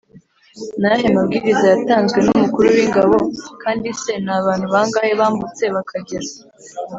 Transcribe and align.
Ni 0.79 0.85
ayahe 0.87 1.09
mabwiriza 1.15 1.65
yatanzwe 1.73 2.19
n 2.21 2.27
umukuru 2.33 2.67
w 2.75 2.77
ingabo 2.85 3.15
kandi 3.61 3.87
se 4.01 4.13
ni 4.23 4.31
abantu 4.39 4.65
bangahe 4.73 5.11
bambutse 5.19 5.63
bakagera 5.75 6.27